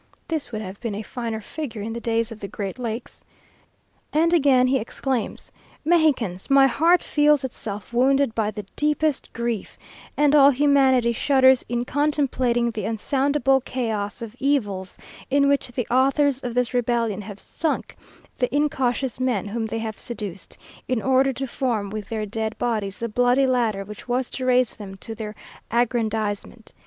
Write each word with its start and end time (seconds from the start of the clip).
This 0.27 0.51
would 0.51 0.63
have 0.63 0.81
been 0.81 0.95
a 0.95 1.03
finer 1.03 1.41
figure 1.41 1.83
in 1.83 1.93
the 1.93 1.99
days 2.01 2.31
of 2.31 2.39
the 2.39 2.47
great 2.47 2.79
lakes. 2.79 3.23
And 4.11 4.33
again 4.33 4.65
he 4.65 4.79
exclaims 4.79 5.51
"Mexicans! 5.85 6.49
my 6.49 6.65
heart 6.65 7.03
feels 7.03 7.43
itself 7.43 7.93
wounded 7.93 8.33
by 8.33 8.49
the 8.49 8.65
deepest 8.75 9.31
grief, 9.31 9.77
and 10.17 10.35
all 10.35 10.49
humanity 10.49 11.11
shudders 11.11 11.63
in 11.69 11.85
contemplating 11.85 12.71
the 12.71 12.85
unsoundable 12.85 13.61
chaos 13.63 14.23
of 14.23 14.35
evils 14.39 14.97
in 15.29 15.47
which 15.47 15.67
the 15.67 15.85
authors 15.91 16.39
of 16.39 16.55
this 16.55 16.73
rebellion 16.73 17.21
have 17.21 17.39
sunk 17.39 17.95
the 18.39 18.49
incautious 18.55 19.19
men 19.19 19.49
whom 19.49 19.67
they 19.67 19.77
have 19.77 19.99
seduced, 19.99 20.57
in 20.87 20.99
order 20.99 21.31
to 21.31 21.45
form 21.45 21.91
with 21.91 22.09
their 22.09 22.25
dead 22.25 22.57
bodies 22.57 22.97
the 22.97 23.07
bloody 23.07 23.45
ladder 23.45 23.85
which 23.85 24.07
was 24.07 24.31
to 24.31 24.47
raise 24.47 24.73
them 24.75 24.95
to 24.95 25.13
their 25.13 25.35
aggrandizement! 25.69 26.73